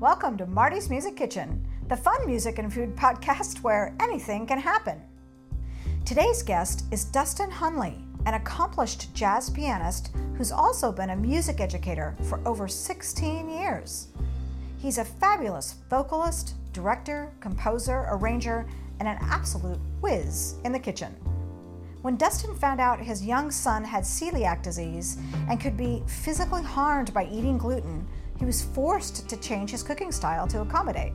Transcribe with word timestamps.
Welcome 0.00 0.36
to 0.36 0.46
Marty's 0.46 0.90
Music 0.90 1.16
Kitchen, 1.16 1.66
the 1.88 1.96
fun 1.96 2.24
music 2.24 2.60
and 2.60 2.72
food 2.72 2.94
podcast 2.94 3.64
where 3.64 3.96
anything 3.98 4.46
can 4.46 4.60
happen. 4.60 5.02
Today's 6.04 6.40
guest 6.40 6.84
is 6.92 7.04
Dustin 7.04 7.50
Hunley, 7.50 8.00
an 8.24 8.34
accomplished 8.34 9.12
jazz 9.12 9.50
pianist 9.50 10.12
who's 10.36 10.52
also 10.52 10.92
been 10.92 11.10
a 11.10 11.16
music 11.16 11.60
educator 11.60 12.14
for 12.28 12.40
over 12.46 12.68
16 12.68 13.50
years. 13.50 14.06
He's 14.78 14.98
a 14.98 15.04
fabulous 15.04 15.74
vocalist, 15.90 16.54
director, 16.72 17.32
composer, 17.40 18.06
arranger, 18.10 18.68
and 19.00 19.08
an 19.08 19.18
absolute 19.20 19.80
whiz 20.00 20.54
in 20.64 20.70
the 20.70 20.78
kitchen. 20.78 21.12
When 22.02 22.16
Dustin 22.16 22.54
found 22.54 22.80
out 22.80 23.00
his 23.00 23.26
young 23.26 23.50
son 23.50 23.82
had 23.82 24.04
celiac 24.04 24.62
disease 24.62 25.18
and 25.50 25.60
could 25.60 25.76
be 25.76 26.04
physically 26.06 26.62
harmed 26.62 27.12
by 27.12 27.26
eating 27.26 27.58
gluten, 27.58 28.06
he 28.38 28.44
was 28.44 28.62
forced 28.62 29.28
to 29.28 29.36
change 29.38 29.70
his 29.70 29.82
cooking 29.82 30.12
style 30.12 30.46
to 30.46 30.60
accommodate. 30.60 31.12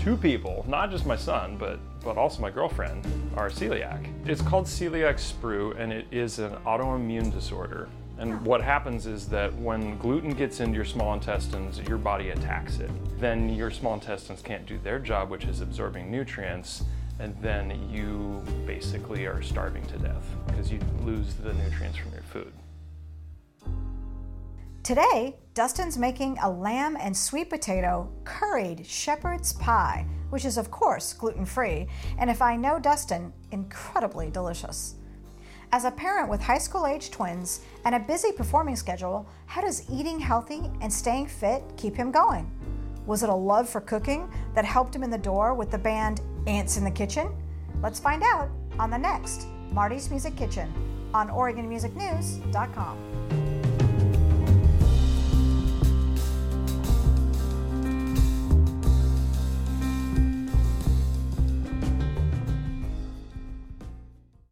Two 0.00 0.16
people, 0.16 0.64
not 0.68 0.90
just 0.90 1.06
my 1.06 1.14
son, 1.14 1.56
but, 1.56 1.78
but 2.02 2.16
also 2.16 2.42
my 2.42 2.50
girlfriend, 2.50 3.06
are 3.36 3.48
celiac. 3.48 4.04
It's 4.26 4.42
called 4.42 4.66
celiac 4.66 5.14
sprue, 5.14 5.78
and 5.78 5.92
it 5.92 6.06
is 6.10 6.40
an 6.40 6.52
autoimmune 6.66 7.32
disorder. 7.32 7.88
And 8.18 8.44
what 8.44 8.62
happens 8.62 9.06
is 9.06 9.28
that 9.28 9.54
when 9.54 9.96
gluten 9.98 10.34
gets 10.34 10.60
into 10.60 10.74
your 10.74 10.84
small 10.84 11.14
intestines, 11.14 11.78
your 11.88 11.98
body 11.98 12.30
attacks 12.30 12.78
it. 12.78 12.90
Then 13.20 13.48
your 13.48 13.70
small 13.70 13.94
intestines 13.94 14.42
can't 14.42 14.66
do 14.66 14.78
their 14.78 14.98
job, 14.98 15.30
which 15.30 15.44
is 15.44 15.60
absorbing 15.60 16.10
nutrients, 16.10 16.84
and 17.20 17.36
then 17.40 17.88
you 17.88 18.42
basically 18.66 19.26
are 19.26 19.40
starving 19.42 19.84
to 19.86 19.98
death 19.98 20.26
because 20.46 20.72
you 20.72 20.80
lose 21.02 21.34
the 21.34 21.52
nutrients 21.54 21.98
from 21.98 22.12
your 22.12 22.22
food. 22.22 22.52
Today, 24.82 25.36
Dustin's 25.54 25.96
making 25.96 26.38
a 26.42 26.50
lamb 26.50 26.96
and 26.98 27.16
sweet 27.16 27.48
potato 27.48 28.10
curried 28.24 28.84
shepherd's 28.84 29.52
pie, 29.52 30.04
which 30.30 30.44
is, 30.44 30.58
of 30.58 30.72
course, 30.72 31.12
gluten 31.12 31.46
free, 31.46 31.86
and 32.18 32.28
if 32.28 32.42
I 32.42 32.56
know 32.56 32.80
Dustin, 32.80 33.32
incredibly 33.52 34.28
delicious. 34.28 34.96
As 35.70 35.84
a 35.84 35.92
parent 35.92 36.28
with 36.28 36.42
high 36.42 36.58
school 36.58 36.84
age 36.84 37.12
twins 37.12 37.60
and 37.84 37.94
a 37.94 38.00
busy 38.00 38.32
performing 38.32 38.74
schedule, 38.74 39.28
how 39.46 39.60
does 39.60 39.88
eating 39.88 40.18
healthy 40.18 40.68
and 40.80 40.92
staying 40.92 41.28
fit 41.28 41.62
keep 41.76 41.94
him 41.94 42.10
going? 42.10 42.50
Was 43.06 43.22
it 43.22 43.28
a 43.28 43.34
love 43.34 43.68
for 43.68 43.80
cooking 43.80 44.28
that 44.56 44.64
helped 44.64 44.96
him 44.96 45.04
in 45.04 45.10
the 45.10 45.18
door 45.18 45.54
with 45.54 45.70
the 45.70 45.78
band 45.78 46.22
Ants 46.48 46.76
in 46.76 46.82
the 46.82 46.90
Kitchen? 46.90 47.32
Let's 47.80 48.00
find 48.00 48.24
out 48.24 48.50
on 48.80 48.90
the 48.90 48.98
next 48.98 49.46
Marty's 49.70 50.10
Music 50.10 50.36
Kitchen 50.36 50.74
on 51.14 51.28
OregonMusicNews.com. 51.28 53.41